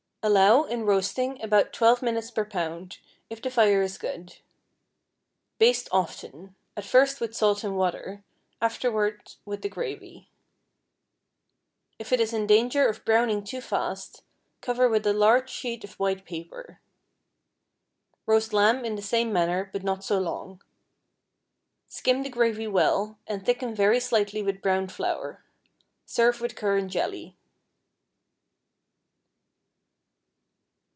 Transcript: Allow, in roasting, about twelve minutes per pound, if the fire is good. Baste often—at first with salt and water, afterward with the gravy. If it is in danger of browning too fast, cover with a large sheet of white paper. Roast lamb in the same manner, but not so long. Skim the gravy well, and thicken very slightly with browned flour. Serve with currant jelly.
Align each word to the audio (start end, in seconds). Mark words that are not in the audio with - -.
Allow, 0.23 0.65
in 0.65 0.85
roasting, 0.85 1.41
about 1.41 1.73
twelve 1.73 2.03
minutes 2.03 2.29
per 2.29 2.45
pound, 2.45 2.99
if 3.31 3.41
the 3.41 3.49
fire 3.49 3.81
is 3.81 3.97
good. 3.97 4.37
Baste 5.57 5.89
often—at 5.91 6.85
first 6.85 7.19
with 7.19 7.35
salt 7.35 7.63
and 7.63 7.75
water, 7.75 8.23
afterward 8.61 9.33
with 9.45 9.63
the 9.63 9.67
gravy. 9.69 10.29
If 11.97 12.13
it 12.13 12.19
is 12.19 12.33
in 12.33 12.45
danger 12.45 12.87
of 12.87 13.03
browning 13.03 13.43
too 13.43 13.61
fast, 13.61 14.21
cover 14.61 14.87
with 14.87 15.07
a 15.07 15.11
large 15.13 15.49
sheet 15.49 15.83
of 15.83 15.93
white 15.99 16.23
paper. 16.23 16.79
Roast 18.27 18.53
lamb 18.53 18.85
in 18.85 18.93
the 18.95 19.01
same 19.01 19.33
manner, 19.33 19.71
but 19.73 19.81
not 19.81 20.03
so 20.03 20.19
long. 20.19 20.61
Skim 21.87 22.21
the 22.21 22.29
gravy 22.29 22.67
well, 22.67 23.17
and 23.25 23.43
thicken 23.43 23.73
very 23.73 23.99
slightly 23.99 24.43
with 24.43 24.61
browned 24.61 24.91
flour. 24.91 25.43
Serve 26.05 26.41
with 26.41 26.55
currant 26.55 26.91
jelly. 26.91 27.37